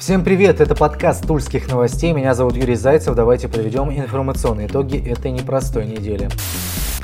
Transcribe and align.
Всем 0.00 0.24
привет, 0.24 0.62
это 0.62 0.74
подкаст 0.74 1.26
Тульских 1.26 1.68
новостей, 1.68 2.14
меня 2.14 2.34
зовут 2.34 2.56
Юрий 2.56 2.74
Зайцев, 2.74 3.14
давайте 3.14 3.48
подведем 3.48 3.90
информационные 3.90 4.66
итоги 4.66 4.96
этой 4.96 5.30
непростой 5.30 5.84
недели. 5.84 6.30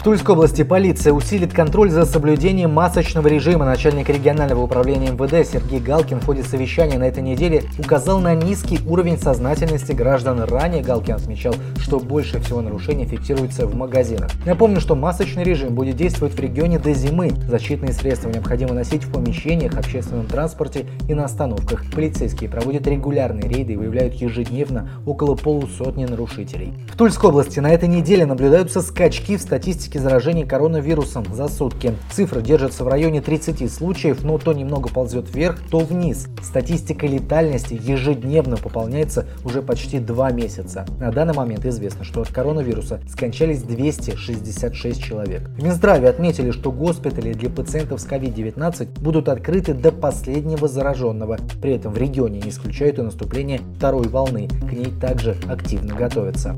Тульской 0.07 0.37
области 0.37 0.63
полиция 0.63 1.13
усилит 1.13 1.53
контроль 1.53 1.91
за 1.91 2.07
соблюдением 2.07 2.73
масочного 2.73 3.27
режима. 3.27 3.65
Начальник 3.65 4.09
регионального 4.09 4.63
управления 4.63 5.11
МВД 5.11 5.45
Сергей 5.45 5.81
Галкин 5.81 6.21
в 6.21 6.27
ходе 6.27 6.45
совещания 6.45 6.97
на 6.97 7.09
этой 7.09 7.25
неделе 7.25 7.65
указал 7.77 8.21
на 8.21 8.33
низкий 8.33 8.79
уровень 8.87 9.19
сознательности 9.19 9.91
граждан. 9.91 10.45
Ранее 10.45 10.85
Галкин 10.85 11.17
отмечал, 11.17 11.57
что 11.81 11.99
больше 11.99 12.39
всего 12.39 12.61
нарушений 12.61 13.05
фиксируется 13.05 13.67
в 13.67 13.75
магазинах. 13.75 14.31
Напомню, 14.45 14.81
что 14.81 14.95
масочный 14.95 15.43
режим 15.43 15.75
будет 15.75 15.97
действовать 15.97 16.35
в 16.35 16.39
регионе 16.39 16.79
до 16.79 16.95
зимы. 16.95 17.33
Защитные 17.49 17.93
средства 17.93 18.29
необходимо 18.29 18.75
носить 18.75 19.03
в 19.03 19.11
помещениях, 19.11 19.77
общественном 19.77 20.27
транспорте 20.27 20.87
и 21.09 21.15
на 21.15 21.25
остановках. 21.25 21.83
Полицейские 21.93 22.49
проводят 22.49 22.87
регулярные 22.87 23.49
рейды 23.49 23.73
и 23.73 23.77
выявляют 23.77 24.15
ежедневно 24.15 24.89
около 25.05 25.35
полусотни 25.35 26.05
нарушителей. 26.05 26.75
В 26.93 26.97
Тульской 26.97 27.31
области 27.31 27.59
на 27.59 27.73
этой 27.73 27.89
неделе 27.89 28.25
наблюдаются 28.25 28.83
скачки 28.83 29.37
в 29.37 29.41
статистике 29.41 29.96
статистики 29.97 29.99
заражений 29.99 30.45
коронавирусом 30.45 31.25
за 31.33 31.49
сутки. 31.49 31.95
Цифры 32.13 32.43
держатся 32.43 32.85
в 32.85 32.89
районе 32.89 33.21
30 33.21 33.73
случаев, 33.73 34.25
но 34.25 34.39
то 34.39 34.53
немного 34.53 34.89
ползет 34.89 35.35
вверх, 35.35 35.59
то 35.71 35.79
вниз. 35.79 36.29
Статистика 36.43 37.07
летальности 37.07 37.75
ежедневно 37.75 38.57
пополняется 38.57 39.27
уже 39.45 39.63
почти 39.63 39.99
два 39.99 40.31
месяца. 40.31 40.87
На 41.01 41.11
данный 41.13 41.35
момент 41.35 41.65
известно, 41.67 42.05
что 42.05 42.21
от 42.21 42.29
коронавируса 42.29 43.01
скончались 43.09 43.63
266 43.63 45.03
человек. 45.03 45.49
В 45.59 45.63
Минздраве 45.63 46.09
отметили, 46.09 46.51
что 46.51 46.71
госпитали 46.71 47.33
для 47.33 47.51
пациентов 47.51 48.01
с 48.01 48.07
COVID-19 48.07 49.01
будут 49.01 49.29
открыты 49.29 49.75
до 49.75 49.93
последнего 49.93 50.69
зараженного. 50.69 51.39
При 51.61 51.73
этом 51.73 51.93
в 51.93 51.99
регионе 51.99 52.41
не 52.41 52.51
исключают 52.51 52.99
и 52.99 53.03
наступление 53.03 53.61
второй 53.77 54.09
волны. 54.09 54.49
К 54.69 54.73
ней 54.73 54.93
также 55.01 55.37
активно 55.49 55.95
готовятся. 55.95 56.57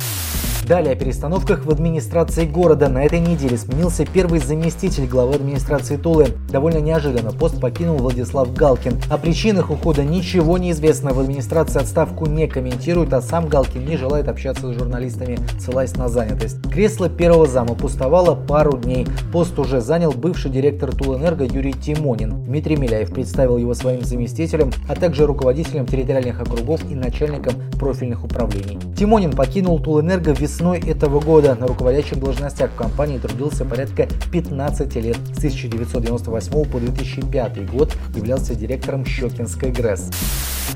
Далее 0.69 0.93
о 0.93 0.97
перестановках 0.97 1.65
в 1.65 1.71
администрации 1.71 2.45
города. 2.45 2.91
На 2.91 3.03
этой 3.03 3.21
неделе 3.21 3.57
сменился 3.57 4.05
первый 4.05 4.39
заместитель 4.39 5.07
главы 5.07 5.37
администрации 5.37 5.97
Тулы. 5.97 6.27
Довольно 6.53 6.77
неожиданно 6.77 7.33
пост 7.33 7.59
покинул 7.59 7.97
Владислав 7.97 8.53
Галкин. 8.53 9.01
О 9.09 9.17
причинах 9.17 9.71
ухода 9.71 10.05
ничего 10.05 10.59
не 10.59 10.73
известно. 10.73 11.15
В 11.15 11.21
администрации 11.21 11.81
отставку 11.81 12.27
не 12.27 12.47
комментируют, 12.47 13.15
а 13.15 13.23
сам 13.23 13.49
Галкин 13.49 13.83
не 13.87 13.97
желает 13.97 14.29
общаться 14.29 14.71
с 14.71 14.77
журналистами, 14.77 15.39
ссылаясь 15.59 15.97
на 15.97 16.11
занятость. 16.11 16.61
Кресло 16.71 17.09
первого 17.09 17.47
зама 17.47 17.75
пустовало 17.75 18.35
пару 18.35 18.77
дней. 18.77 19.07
Пост 19.33 19.59
уже 19.59 19.81
занял 19.81 20.13
бывший 20.13 20.51
директор 20.51 20.95
Тулэнерго 20.95 21.45
Юрий 21.45 21.73
Тимонин. 21.73 22.45
Дмитрий 22.45 22.77
Миляев 22.77 23.11
представил 23.11 23.57
его 23.57 23.73
своим 23.73 24.05
заместителем, 24.05 24.71
а 24.87 24.95
также 24.95 25.25
руководителем 25.25 25.87
территориальных 25.87 26.43
округов 26.43 26.83
и 26.91 26.95
начальником 26.95 27.55
профильных 27.79 28.23
управлений. 28.23 28.79
Тимонин 28.99 29.31
покинул 29.31 29.79
Тулэнерго 29.79 30.33
весной 30.33 30.58
Весной 30.59 30.81
этого 30.81 31.21
года 31.21 31.55
на 31.55 31.69
руководящих 31.69 32.19
должностях 32.19 32.73
в 32.73 32.75
компании 32.75 33.19
трудился 33.19 33.65
порядка 33.65 34.09
15 34.33 34.93
лет. 34.97 35.17
С 35.33 35.39
1998 35.39 36.65
по 36.65 36.81
2005 36.81 37.71
год 37.71 37.97
являлся 38.17 38.57
директором 38.57 39.07
Щекинской 39.07 39.71
ГРЭС. 39.71 40.11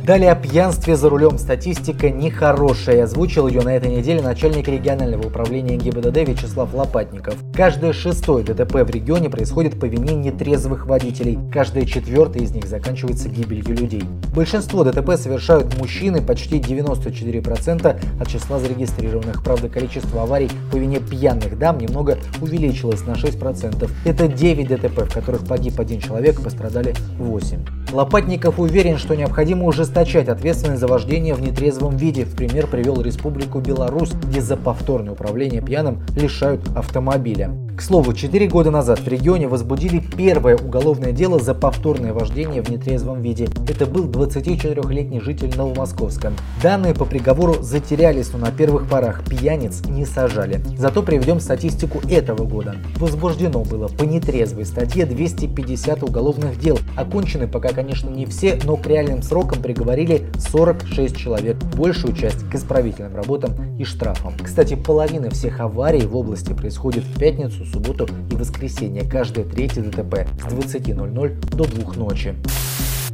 Далее 0.05 0.33
о 0.33 0.34
пьянстве 0.34 0.97
за 0.97 1.08
рулем. 1.08 1.39
Статистика 1.39 2.11
нехорошая. 2.11 3.05
Озвучил 3.05 3.47
ее 3.47 3.62
на 3.62 3.77
этой 3.77 3.89
неделе 3.89 4.20
начальник 4.20 4.67
регионального 4.67 5.28
управления 5.28 5.77
ГИБДД 5.77 6.28
Вячеслав 6.28 6.75
Лопатников. 6.75 7.36
Каждое 7.55 7.92
шестое 7.92 8.45
ДТП 8.45 8.83
в 8.83 8.91
регионе 8.91 9.30
происходит 9.30 9.78
по 9.78 9.84
вине 9.84 10.17
нетрезвых 10.17 10.86
водителей. 10.86 11.39
Каждое 11.53 11.86
четвертое 11.86 12.42
из 12.42 12.50
них 12.50 12.67
заканчивается 12.67 13.28
гибелью 13.28 13.77
людей. 13.77 14.03
Большинство 14.34 14.83
ДТП 14.83 15.17
совершают 15.17 15.78
мужчины, 15.78 16.20
почти 16.20 16.58
94% 16.58 17.97
от 18.20 18.28
числа 18.28 18.58
зарегистрированных. 18.58 19.45
Правда, 19.45 19.69
количество 19.69 20.23
аварий 20.23 20.50
по 20.73 20.77
вине 20.78 20.98
пьяных 20.98 21.56
дам 21.61 21.78
немного 21.78 22.19
увеличилось 22.41 23.07
на 23.07 23.12
6%. 23.12 23.89
Это 24.05 24.27
9 24.27 24.67
ДТП, 24.67 25.08
в 25.08 25.14
которых 25.14 25.46
погиб 25.46 25.79
один 25.79 26.01
человек, 26.01 26.42
пострадали 26.42 26.92
8. 27.18 27.82
Лопатников 27.92 28.58
уверен, 28.58 28.97
что 28.97 29.14
необходимо 29.14 29.67
ужесточать 29.67 30.29
ответственность 30.29 30.80
за 30.80 30.86
вождение 30.86 31.35
в 31.35 31.42
нетрезвом 31.42 31.98
виде. 31.98 32.25
В 32.25 32.35
пример 32.35 32.67
привел 32.67 33.03
Республику 33.03 33.61
Беларусь, 33.61 34.13
где 34.13 34.41
за 34.41 34.57
повторное 34.57 35.13
управление 35.13 35.61
пьяным 35.61 36.03
лишают 36.17 36.63
автомобиля. 36.75 37.51
К 37.77 37.80
слову, 37.80 38.13
4 38.13 38.48
года 38.48 38.70
назад 38.70 39.01
в 39.01 39.08
регионе 39.08 39.48
возбудили 39.48 39.98
первое 39.98 40.57
уголовное 40.57 41.13
дело 41.13 41.39
за 41.39 41.55
повторное 41.55 42.13
вождение 42.13 42.63
в 42.63 42.69
нетрезвом 42.69 43.23
виде. 43.23 43.48
Это 43.67 43.86
был 43.86 44.09
24-летний 44.09 45.20
житель 45.20 45.57
Новомосковска. 45.57 46.33
Данные 46.63 46.95
по 46.95 47.07
приговору 47.07 47.63
затерялись, 47.63 48.30
но 48.33 48.39
на 48.39 48.53
первых 48.53 48.89
порах 48.89 49.24
пьяниц 49.24 49.83
не 49.89 50.05
сажали. 50.05 50.63
Зато 50.77 51.03
приведем 51.03 51.41
статистику 51.41 52.01
этого 52.11 52.45
года. 52.45 52.77
Возбуждено 52.97 53.64
было 53.64 53.89
по 53.89 54.05
нетрезвой 54.05 54.67
статье 54.67 55.07
250 55.07 56.03
уголовных 56.03 56.59
дел. 56.61 56.79
Окончены 56.95 57.48
пока, 57.48 57.73
конечно, 57.83 58.09
не 58.09 58.27
все, 58.27 58.59
но 58.65 58.77
к 58.77 58.87
реальным 58.87 59.23
срокам 59.23 59.61
приговорили 59.61 60.31
46 60.39 61.17
человек. 61.17 61.57
Большую 61.77 62.15
часть 62.15 62.48
к 62.48 62.55
исправительным 62.55 63.17
работам 63.17 63.55
и 63.77 63.85
штрафам. 63.85 64.35
Кстати, 64.41 64.75
половина 64.75 65.31
всех 65.31 65.59
аварий 65.59 66.07
в 66.07 66.17
области 66.17 66.53
происходит 66.53 67.03
в 67.03 67.19
пятницу, 67.19 67.65
субботу 67.65 68.09
и 68.31 68.37
воскресенье. 68.37 69.03
Каждое 69.05 69.45
третье 69.45 69.83
ДТП 69.83 70.29
с 70.48 70.53
20.00 70.53 71.57
до 71.57 71.65
2 71.65 71.95
ночи. 71.95 72.37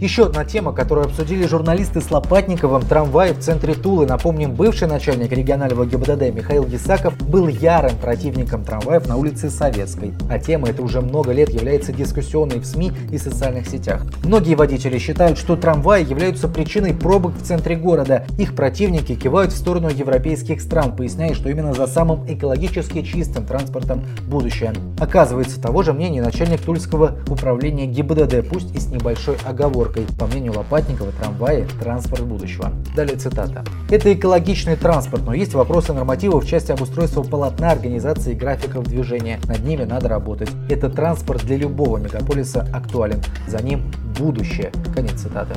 Еще 0.00 0.26
одна 0.26 0.44
тема, 0.44 0.72
которую 0.72 1.06
обсудили 1.06 1.44
журналисты 1.44 2.00
с 2.00 2.08
Лопатниковым, 2.12 2.82
трамвай 2.82 3.32
в 3.32 3.40
центре 3.40 3.74
Тулы. 3.74 4.06
Напомним, 4.06 4.54
бывший 4.54 4.86
начальник 4.86 5.32
регионального 5.32 5.84
ГИБДД 5.86 6.32
Михаил 6.32 6.64
Гисаков 6.64 7.18
был 7.18 7.48
ярым 7.48 7.96
противником 7.96 8.64
трамваев 8.64 9.08
на 9.08 9.16
улице 9.16 9.50
Советской. 9.50 10.14
А 10.30 10.38
тема 10.38 10.68
эта 10.68 10.82
уже 10.82 11.00
много 11.00 11.32
лет 11.32 11.50
является 11.50 11.92
дискуссионной 11.92 12.60
в 12.60 12.64
СМИ 12.64 12.92
и 13.10 13.18
социальных 13.18 13.66
сетях. 13.66 14.06
Многие 14.22 14.54
водители 14.54 14.98
считают, 14.98 15.36
что 15.36 15.56
трамваи 15.56 16.08
являются 16.08 16.46
причиной 16.46 16.94
пробок 16.94 17.32
в 17.34 17.42
центре 17.42 17.74
города. 17.74 18.24
Их 18.38 18.54
противники 18.54 19.16
кивают 19.16 19.52
в 19.52 19.56
сторону 19.56 19.88
европейских 19.88 20.60
стран, 20.60 20.94
поясняя, 20.94 21.34
что 21.34 21.48
именно 21.48 21.74
за 21.74 21.88
самым 21.88 22.24
экологически 22.32 23.02
чистым 23.02 23.44
транспортом 23.46 24.04
будущее. 24.28 24.74
Оказывается, 25.00 25.60
того 25.60 25.82
же 25.82 25.92
мнения 25.92 26.22
начальник 26.22 26.60
Тульского 26.60 27.18
управления 27.28 27.86
ГИБДД, 27.86 28.48
пусть 28.48 28.72
и 28.76 28.78
с 28.78 28.86
небольшой 28.86 29.36
оговоркой 29.44 29.87
оговоркой. 29.88 30.06
По 30.18 30.26
мнению 30.26 30.56
Лопатникова, 30.56 31.12
трамваи– 31.12 31.66
транспорт 31.80 32.22
будущего. 32.22 32.72
Далее 32.94 33.16
цитата. 33.16 33.64
Это 33.90 34.12
экологичный 34.12 34.76
транспорт, 34.76 35.24
но 35.24 35.34
есть 35.34 35.54
вопросы 35.54 35.92
нормативов 35.92 36.44
в 36.44 36.48
части 36.48 36.72
обустройства 36.72 37.22
полотна, 37.22 37.70
организации 37.70 38.34
графиков 38.34 38.84
движения. 38.84 39.40
Над 39.44 39.64
ними 39.64 39.84
надо 39.84 40.08
работать. 40.08 40.50
Это 40.68 40.88
транспорт 40.88 41.44
для 41.44 41.56
любого 41.56 41.98
мегаполиса 41.98 42.66
актуален. 42.72 43.20
За 43.46 43.62
ним 43.62 43.82
будущее. 44.18 44.72
Конец 44.94 45.22
цитаты. 45.22 45.54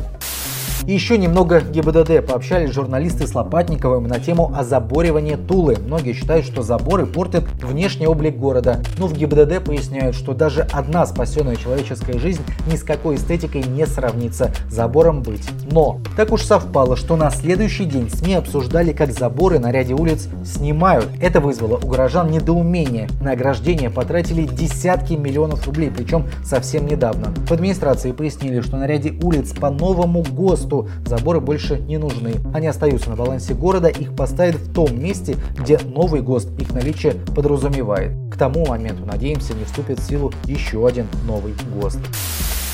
И 0.87 0.93
еще 0.93 1.17
немного 1.17 1.61
ГИБДД. 1.61 2.25
Пообщались 2.25 2.71
журналисты 2.71 3.27
с 3.27 3.35
Лопатниковым 3.35 4.07
на 4.07 4.19
тему 4.19 4.51
озаборивания 4.55 5.37
Тулы. 5.37 5.77
Многие 5.85 6.13
считают, 6.13 6.45
что 6.45 6.63
заборы 6.63 7.05
портят 7.05 7.43
внешний 7.61 8.07
облик 8.07 8.35
города. 8.35 8.81
Но 8.97 9.07
в 9.07 9.13
ГИБДД 9.13 9.63
поясняют, 9.63 10.15
что 10.15 10.33
даже 10.33 10.67
одна 10.71 11.05
спасенная 11.05 11.55
человеческая 11.55 12.17
жизнь 12.17 12.41
ни 12.67 12.75
с 12.75 12.83
какой 12.83 13.15
эстетикой 13.15 13.63
не 13.63 13.85
сравнится. 13.85 14.51
Забором 14.69 15.21
быть. 15.21 15.47
Но 15.71 15.99
так 16.17 16.31
уж 16.31 16.43
совпало, 16.43 16.95
что 16.95 17.15
на 17.15 17.29
следующий 17.29 17.85
день 17.85 18.09
СМИ 18.09 18.35
обсуждали, 18.35 18.91
как 18.91 19.11
заборы 19.11 19.59
на 19.59 19.71
ряде 19.71 19.93
улиц 19.93 20.27
снимают. 20.43 21.07
Это 21.21 21.39
вызвало 21.39 21.77
у 21.77 21.87
горожан 21.87 22.31
недоумение. 22.31 23.07
На 23.21 23.31
ограждение 23.31 23.89
потратили 23.89 24.45
десятки 24.45 25.13
миллионов 25.13 25.67
рублей, 25.67 25.91
причем 25.95 26.25
совсем 26.43 26.87
недавно. 26.87 27.33
В 27.47 27.51
администрации 27.51 28.11
пояснили, 28.11 28.61
что 28.61 28.77
на 28.77 28.87
ряде 28.87 29.13
улиц 29.21 29.53
по 29.53 29.69
новому 29.69 30.23
ГОСТу 30.23 30.70
что 30.71 30.87
заборы 31.05 31.41
больше 31.41 31.79
не 31.79 31.97
нужны. 31.97 32.35
Они 32.53 32.67
остаются 32.67 33.09
на 33.09 33.17
балансе 33.17 33.53
города, 33.53 33.89
их 33.89 34.15
поставят 34.15 34.55
в 34.55 34.73
том 34.73 34.97
месте, 34.97 35.35
где 35.57 35.77
новый 35.79 36.21
ГОСТ 36.21 36.57
их 36.59 36.71
наличие 36.71 37.15
подразумевает. 37.35 38.13
К 38.33 38.37
тому 38.37 38.65
моменту, 38.65 39.05
надеемся, 39.05 39.53
не 39.53 39.65
вступит 39.65 39.99
в 39.99 40.07
силу 40.07 40.31
еще 40.45 40.87
один 40.87 41.07
новый 41.27 41.53
ГОСТ. 41.75 41.99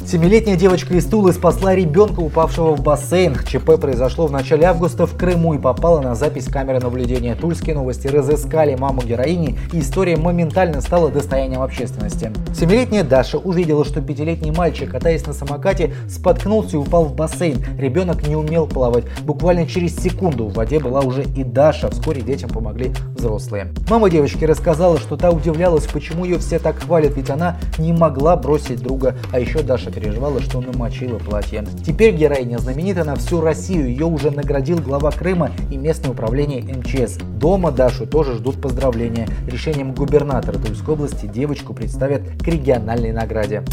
Семилетняя 0.05 0.55
девочка 0.55 0.93
из 0.93 1.05
Тулы 1.05 1.33
спасла 1.33 1.75
ребенка, 1.75 2.19
упавшего 2.19 2.75
в 2.75 2.81
бассейн. 2.81 3.35
ЧП 3.35 3.79
произошло 3.81 4.27
в 4.27 4.31
начале 4.31 4.65
августа 4.65 5.05
в 5.05 5.17
Крыму 5.17 5.55
и 5.55 5.57
попало 5.57 6.01
на 6.01 6.15
запись 6.15 6.45
камеры 6.45 6.79
наблюдения. 6.79 7.35
Тульские 7.35 7.75
новости 7.75 8.07
разыскали 8.07 8.75
маму 8.75 9.01
героини, 9.01 9.57
и 9.73 9.79
история 9.79 10.15
моментально 10.15 10.81
стала 10.81 11.09
достоянием 11.09 11.61
общественности. 11.61 12.31
Семилетняя 12.57 13.03
Даша 13.03 13.37
увидела, 13.37 13.83
что 13.83 14.01
пятилетний 14.01 14.51
мальчик, 14.51 14.91
катаясь 14.91 15.25
на 15.25 15.33
самокате, 15.33 15.93
споткнулся 16.07 16.77
и 16.77 16.79
упал 16.79 17.05
в 17.05 17.15
бассейн. 17.15 17.63
Ребенок 17.77 18.25
не 18.27 18.35
умел 18.35 18.67
плавать. 18.67 19.05
Буквально 19.23 19.65
через 19.67 19.97
секунду 19.97 20.45
в 20.45 20.53
воде 20.53 20.79
была 20.79 21.01
уже 21.01 21.23
и 21.23 21.43
Даша. 21.43 21.89
Вскоре 21.89 22.21
детям 22.21 22.49
помогли 22.49 22.93
взрослые. 23.17 23.73
Мама 23.89 24.09
девочки 24.09 24.45
рассказала, 24.45 24.97
что 24.97 25.17
та 25.17 25.31
удивлялась, 25.31 25.85
почему 25.85 26.25
ее 26.25 26.37
все 26.37 26.59
так 26.59 26.79
хвалят, 26.79 27.15
ведь 27.15 27.29
она 27.29 27.57
не 27.77 27.93
могла 27.93 28.35
бросить 28.35 28.81
друга, 28.81 29.15
а 29.31 29.39
еще 29.39 29.61
Даша 29.61 29.91
переживала, 29.91 30.39
что 30.41 30.61
намочила 30.61 31.17
платье. 31.17 31.65
Теперь 31.85 32.15
героиня 32.15 32.57
знаменита 32.57 33.03
на 33.03 33.15
всю 33.15 33.41
Россию, 33.41 33.89
ее 33.89 34.05
уже 34.05 34.31
наградил 34.31 34.77
глава 34.77 35.11
Крыма 35.11 35.51
и 35.71 35.77
местное 35.77 36.11
управление 36.11 36.61
МЧС. 36.61 37.17
Дома 37.39 37.71
Дашу 37.71 38.05
тоже 38.05 38.35
ждут 38.35 38.61
поздравления. 38.61 39.27
Решением 39.47 39.93
губернатора 39.93 40.57
Тульской 40.57 40.93
области 40.93 41.25
девочку 41.25 41.73
представят 41.73 42.21
к 42.41 42.47
региональной 42.47 43.11
награде. 43.11 43.63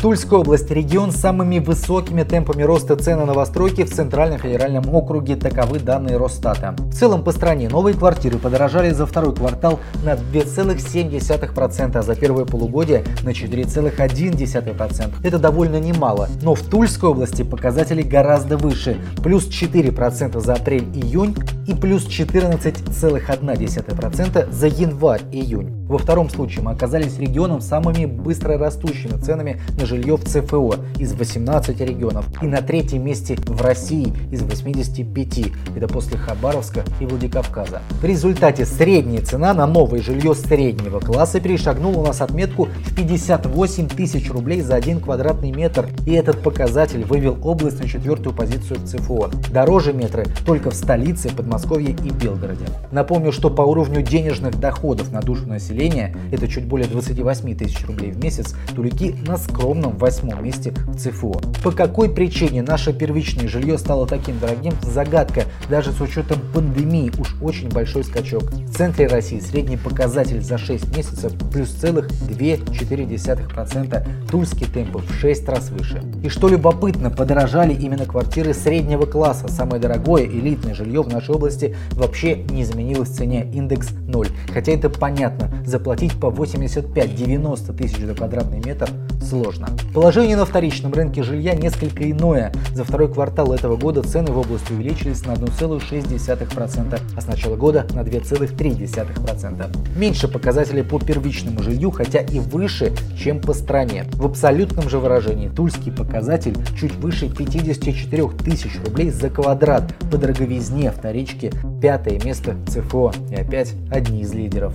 Тульская 0.00 0.40
область– 0.40 0.70
регион 0.70 1.12
с 1.12 1.16
самыми 1.16 1.58
высокими 1.58 2.22
темпами 2.22 2.62
роста 2.62 2.96
цен 2.96 3.18
на 3.18 3.26
новостройки 3.26 3.84
в 3.84 3.94
Центральном 3.94 4.38
федеральном 4.38 4.88
округе, 4.94 5.36
таковы 5.36 5.78
данные 5.78 6.16
Росстата. 6.16 6.74
В 6.78 6.94
целом 6.94 7.22
по 7.22 7.32
стране 7.32 7.68
новые 7.68 7.94
квартиры 7.94 8.38
подорожали 8.38 8.92
за 8.92 9.04
второй 9.04 9.34
квартал 9.34 9.78
на 10.02 10.14
2,7%, 10.14 11.98
а 11.98 12.02
за 12.02 12.14
первое 12.14 12.46
полугодие 12.46 13.04
на 13.24 13.28
4,1%. 13.28 15.14
Это 15.22 15.38
довольно 15.38 15.78
немало, 15.78 16.30
но 16.40 16.54
в 16.54 16.62
Тульской 16.62 17.10
области 17.10 17.42
показатели 17.42 18.00
гораздо 18.00 18.56
выше– 18.56 18.96
плюс 19.22 19.48
4% 19.48 20.40
за 20.40 20.54
апрель-июнь 20.54 21.36
и 21.66 21.74
плюс 21.74 22.06
14,1% 22.06 24.50
за 24.50 24.66
январь-июнь. 24.66 25.79
Во 25.90 25.98
втором 25.98 26.30
случае 26.30 26.62
мы 26.62 26.70
оказались 26.70 27.18
регионом 27.18 27.60
с 27.60 27.66
самыми 27.66 28.06
быстро 28.06 28.56
растущими 28.56 29.20
ценами 29.20 29.60
на 29.76 29.86
жилье 29.86 30.14
в 30.14 30.22
ЦФО 30.22 30.76
из 31.00 31.14
18 31.14 31.80
регионов 31.80 32.26
и 32.40 32.46
на 32.46 32.62
третьем 32.62 33.04
месте 33.04 33.36
в 33.44 33.60
России 33.60 34.14
из 34.30 34.40
85. 34.40 35.52
Это 35.74 35.88
после 35.88 36.16
Хабаровска 36.16 36.84
и 37.00 37.06
Владикавказа. 37.06 37.82
В 38.00 38.04
результате 38.04 38.66
средняя 38.66 39.20
цена 39.20 39.52
на 39.52 39.66
новое 39.66 40.00
жилье 40.00 40.36
среднего 40.36 41.00
класса 41.00 41.40
перешагнула 41.40 41.98
у 41.98 42.06
нас 42.06 42.20
отметку 42.20 42.66
в 42.66 42.94
58 42.94 43.88
тысяч 43.88 44.30
рублей 44.30 44.60
за 44.60 44.76
один 44.76 45.00
квадратный 45.00 45.50
метр. 45.50 45.88
И 46.06 46.12
этот 46.12 46.40
показатель 46.40 47.04
вывел 47.04 47.36
область 47.42 47.80
на 47.80 47.88
четвертую 47.88 48.32
позицию 48.32 48.78
в 48.78 48.84
ЦФО. 48.84 49.28
Дороже 49.52 49.92
метры 49.92 50.26
только 50.46 50.70
в 50.70 50.74
столице, 50.74 51.34
Подмосковье 51.34 51.90
и 51.90 52.10
Белгороде. 52.10 52.66
Напомню, 52.92 53.32
что 53.32 53.50
по 53.50 53.62
уровню 53.62 54.02
денежных 54.02 54.60
доходов 54.60 55.10
на 55.10 55.20
душу 55.20 55.48
населения 55.48 55.79
населения, 55.80 56.14
это 56.30 56.46
чуть 56.46 56.66
более 56.66 56.86
28 56.88 57.56
тысяч 57.56 57.86
рублей 57.86 58.10
в 58.10 58.22
месяц, 58.22 58.54
тулики 58.74 59.16
на 59.26 59.36
скромном 59.38 59.96
восьмом 59.96 60.44
месте 60.44 60.72
в 60.86 60.96
ЦФО. 60.96 61.40
По 61.62 61.70
какой 61.70 62.10
причине 62.10 62.62
наше 62.62 62.92
первичное 62.92 63.48
жилье 63.48 63.78
стало 63.78 64.06
таким 64.06 64.38
дорогим, 64.38 64.72
загадка, 64.82 65.44
даже 65.68 65.92
с 65.92 66.00
учетом 66.00 66.38
пандемии 66.52 67.10
уж 67.18 67.34
очень 67.40 67.70
большой 67.70 68.04
скачок. 68.04 68.50
В 68.52 68.76
центре 68.76 69.06
России 69.06 69.40
средний 69.40 69.78
показатель 69.78 70.42
за 70.42 70.58
6 70.58 70.96
месяцев 70.96 71.32
плюс 71.52 71.70
целых 71.70 72.08
2,4%, 72.28 74.06
тульские 74.30 74.68
темпы 74.68 74.98
в 74.98 75.10
6 75.14 75.48
раз 75.48 75.70
выше. 75.70 76.02
И 76.22 76.28
что 76.28 76.48
любопытно, 76.48 77.10
подорожали 77.10 77.72
именно 77.72 78.04
квартиры 78.04 78.52
среднего 78.54 79.06
класса. 79.06 79.48
Самое 79.48 79.80
дорогое 79.80 80.26
элитное 80.26 80.74
жилье 80.74 81.02
в 81.02 81.08
нашей 81.08 81.34
области 81.34 81.74
вообще 81.92 82.44
не 82.50 82.62
изменилось 82.62 83.08
в 83.08 83.16
цене, 83.16 83.50
индекс 83.52 83.88
0. 83.92 84.28
Хотя 84.52 84.72
это 84.72 84.90
понятно, 84.90 85.50
заплатить 85.70 86.18
по 86.18 86.26
85-90 86.26 87.76
тысяч 87.76 87.98
за 87.98 88.14
квадратный 88.14 88.60
метр 88.64 88.90
сложно. 89.22 89.68
Положение 89.94 90.36
на 90.36 90.44
вторичном 90.44 90.92
рынке 90.92 91.22
жилья 91.22 91.54
несколько 91.54 92.10
иное. 92.10 92.52
За 92.74 92.84
второй 92.84 93.12
квартал 93.12 93.52
этого 93.52 93.76
года 93.76 94.02
цены 94.02 94.32
в 94.32 94.38
области 94.38 94.72
увеличились 94.72 95.24
на 95.24 95.32
1,6%, 95.32 97.00
а 97.16 97.20
с 97.20 97.26
начала 97.26 97.56
года 97.56 97.86
на 97.94 98.00
2,3%. 98.00 99.76
Меньше 99.96 100.28
показателей 100.28 100.82
по 100.82 100.98
первичному 100.98 101.62
жилью, 101.62 101.90
хотя 101.90 102.20
и 102.20 102.40
выше, 102.40 102.92
чем 103.16 103.40
по 103.40 103.54
стране. 103.54 104.04
В 104.14 104.26
абсолютном 104.26 104.88
же 104.88 104.98
выражении 104.98 105.48
тульский 105.48 105.92
показатель 105.92 106.56
чуть 106.78 106.94
выше 106.96 107.28
54 107.28 108.28
тысяч 108.44 108.72
рублей 108.84 109.10
за 109.10 109.30
квадрат 109.30 109.94
по 110.10 110.18
дороговизне 110.18 110.90
вторички 110.90 111.52
пятое 111.80 112.20
место 112.24 112.56
ЦФО 112.66 113.12
и 113.30 113.36
опять 113.36 113.74
одни 113.90 114.22
из 114.22 114.32
лидеров. 114.32 114.74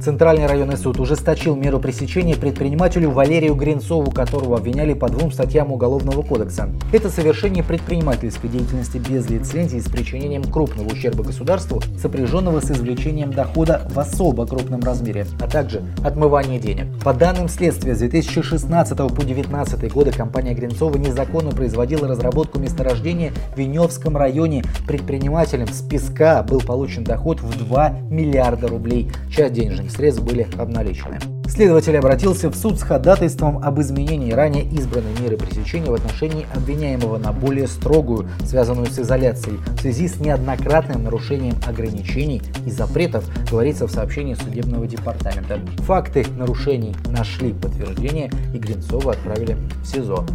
Центральный 0.00 0.46
районный 0.46 0.76
суд 0.76 1.00
ужесточил 1.00 1.56
меру 1.56 1.80
пресечения 1.80 2.36
предпринимателю 2.36 3.10
Валерию 3.10 3.54
Гринцову, 3.54 4.10
которого 4.10 4.56
обвиняли 4.56 4.94
по 4.94 5.08
двум 5.08 5.32
статьям 5.32 5.72
Уголовного 5.72 6.22
кодекса. 6.22 6.70
Это 6.92 7.10
совершение 7.10 7.64
предпринимательской 7.64 8.48
деятельности 8.48 8.98
без 8.98 9.28
лицензии 9.28 9.78
с 9.78 9.88
причинением 9.88 10.44
крупного 10.44 10.88
ущерба 10.88 11.24
государству, 11.24 11.82
сопряженного 12.00 12.60
с 12.60 12.70
извлечением 12.70 13.32
дохода 13.32 13.88
в 13.90 13.98
особо 13.98 14.46
крупном 14.46 14.80
размере, 14.80 15.26
а 15.40 15.48
также 15.48 15.82
отмывание 16.04 16.58
денег. 16.58 16.86
По 17.02 17.12
данным 17.12 17.48
следствия, 17.48 17.94
с 17.94 17.98
2016 17.98 18.96
по 18.96 19.08
2019 19.08 19.92
годы 19.92 20.12
компания 20.12 20.54
Гринцова 20.54 20.96
незаконно 20.96 21.50
производила 21.50 22.08
разработку 22.08 22.58
месторождения 22.58 23.32
в 23.54 23.58
Веневском 23.58 24.16
районе. 24.16 24.64
Предпринимателем 24.86 25.66
с 25.68 25.82
песка 25.82 26.42
был 26.42 26.60
получен 26.60 27.04
доход 27.04 27.40
в 27.40 27.58
2 27.58 27.90
миллиарда 28.10 28.68
рублей. 28.68 29.10
Часть 29.30 29.54
денежных 29.54 29.67
денежных 29.68 29.90
средств 29.90 30.22
были 30.22 30.46
обналичены. 30.56 31.18
Следователь 31.48 31.96
обратился 31.96 32.50
в 32.50 32.54
суд 32.54 32.78
с 32.78 32.82
ходатайством 32.82 33.58
об 33.58 33.80
изменении 33.80 34.32
ранее 34.32 34.64
избранной 34.64 35.18
меры 35.20 35.36
пресечения 35.36 35.90
в 35.90 35.94
отношении 35.94 36.46
обвиняемого 36.54 37.18
на 37.18 37.32
более 37.32 37.66
строгую, 37.66 38.28
связанную 38.44 38.86
с 38.86 38.98
изоляцией, 38.98 39.58
в 39.76 39.80
связи 39.80 40.08
с 40.08 40.20
неоднократным 40.20 41.04
нарушением 41.04 41.56
ограничений 41.66 42.42
и 42.66 42.70
запретов, 42.70 43.24
говорится 43.50 43.86
в 43.86 43.90
сообщении 43.90 44.34
судебного 44.34 44.86
департамента. 44.86 45.58
Факты 45.78 46.26
нарушений 46.36 46.94
нашли 47.08 47.52
подтверждение 47.52 48.30
и 48.52 48.58
Гринцова 48.58 49.12
отправили 49.12 49.56
в 49.82 49.86
СИЗО. 49.86 50.26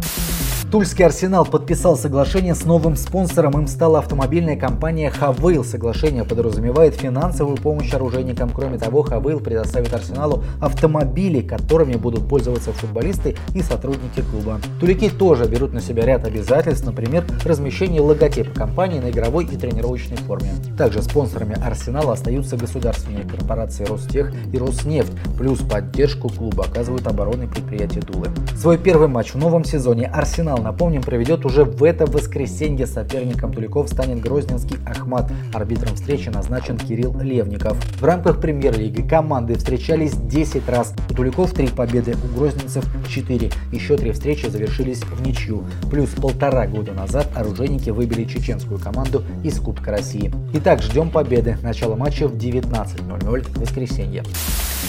Тульский 0.70 1.04
Арсенал 1.04 1.44
подписал 1.44 1.96
соглашение 1.96 2.54
с 2.54 2.64
новым 2.64 2.96
спонсором. 2.96 3.52
Им 3.52 3.68
стала 3.68 4.00
автомобильная 4.00 4.56
компания 4.56 5.10
Хавейл. 5.10 5.64
Соглашение 5.64 6.24
подразумевает 6.24 6.94
финансовую 6.94 7.56
помощь 7.56 7.92
оружейникам. 7.94 8.50
Кроме 8.50 8.78
того, 8.78 9.02
Хавейл 9.02 9.40
предоставит 9.40 9.94
Арсеналу 9.94 10.42
автомобили, 10.60 11.42
которыми 11.42 11.94
будут 11.94 12.28
пользоваться 12.28 12.72
футболисты 12.72 13.36
и 13.54 13.62
сотрудники 13.62 14.22
клуба. 14.30 14.60
Тулики 14.80 15.08
тоже 15.08 15.46
берут 15.46 15.72
на 15.72 15.80
себя 15.80 16.04
ряд 16.04 16.24
обязательств, 16.24 16.84
например, 16.84 17.24
размещение 17.44 18.00
логотипа 18.00 18.50
компании 18.52 18.98
на 18.98 19.10
игровой 19.10 19.44
и 19.44 19.56
тренировочной 19.56 20.16
форме. 20.16 20.50
Также 20.76 21.02
спонсорами 21.02 21.56
Арсенала 21.64 22.14
остаются 22.14 22.56
государственные 22.56 23.24
корпорации 23.24 23.84
Ростех 23.84 24.32
и 24.52 24.58
Роснефть, 24.58 25.12
плюс 25.38 25.60
поддержку 25.60 26.28
клуба 26.28 26.64
оказывают 26.64 27.06
оборонные 27.06 27.48
предприятия 27.48 28.00
Тулы. 28.00 28.28
Свой 28.56 28.76
первый 28.76 29.08
матч 29.08 29.34
в 29.34 29.38
новом 29.38 29.64
сезоне 29.64 30.06
Арсенал 30.06 30.53
напомним, 30.62 31.02
проведет 31.02 31.44
уже 31.44 31.64
в 31.64 31.82
это 31.82 32.06
воскресенье. 32.06 32.86
Соперником 32.86 33.52
Туликов 33.52 33.88
станет 33.88 34.20
Грозненский 34.20 34.76
Ахмат. 34.86 35.30
Арбитром 35.52 35.94
встречи 35.94 36.28
назначен 36.28 36.76
Кирилл 36.76 37.18
Левников. 37.20 37.76
В 38.00 38.04
рамках 38.04 38.40
премьер-лиги 38.40 39.02
команды 39.02 39.54
встречались 39.56 40.12
10 40.12 40.68
раз. 40.68 40.94
У 41.10 41.14
Туликов 41.14 41.52
3 41.52 41.68
победы, 41.68 42.16
у 42.22 42.38
Грозненцев 42.38 42.84
4. 43.08 43.50
Еще 43.72 43.96
три 43.96 44.12
встречи 44.12 44.46
завершились 44.46 45.02
в 45.02 45.26
ничью. 45.26 45.64
Плюс 45.90 46.10
полтора 46.10 46.66
года 46.66 46.92
назад 46.92 47.28
оружейники 47.34 47.90
выбили 47.90 48.24
чеченскую 48.24 48.78
команду 48.78 49.22
из 49.42 49.58
Кубка 49.58 49.90
России. 49.90 50.32
Итак, 50.54 50.82
ждем 50.82 51.10
победы. 51.10 51.56
Начало 51.62 51.96
матча 51.96 52.28
в 52.28 52.36
19.00 52.36 53.42
в 53.42 53.60
воскресенье. 53.60 54.22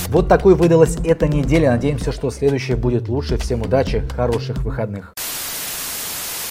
Вот 0.10 0.28
такой 0.28 0.56
выдалась 0.56 0.98
эта 1.04 1.28
неделя. 1.28 1.72
Надеемся, 1.72 2.12
что 2.12 2.30
следующая 2.30 2.76
будет 2.76 3.08
лучше. 3.10 3.38
Всем 3.38 3.62
удачи, 3.62 4.04
хороших 4.16 4.64
выходных. 4.64 5.14